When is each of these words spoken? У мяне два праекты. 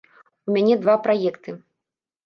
У 0.49 0.55
мяне 0.55 0.79
два 0.87 0.97
праекты. 1.05 1.57